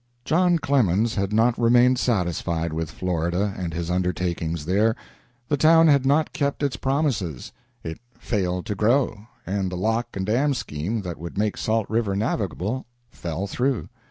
[0.25, 4.95] John Clemens had not remained satisfied with Florida and his undertakings there.
[5.47, 7.51] The town had not kept its promises.
[7.83, 12.15] It failed to grow, and the lock and dam scheme that would make Salt River
[12.15, 13.89] navigable fell through.